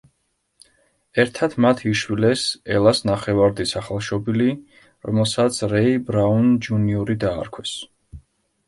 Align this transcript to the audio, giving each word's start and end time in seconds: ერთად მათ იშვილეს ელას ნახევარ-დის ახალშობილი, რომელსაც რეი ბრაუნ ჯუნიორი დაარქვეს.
ერთად 1.23 1.53
მათ 1.65 1.83
იშვილეს 1.91 2.45
ელას 2.77 3.03
ნახევარ-დის 3.11 3.75
ახალშობილი, 3.83 4.49
რომელსაც 5.11 5.61
რეი 5.77 5.95
ბრაუნ 6.11 6.51
ჯუნიორი 6.69 7.21
დაარქვეს. 7.29 7.79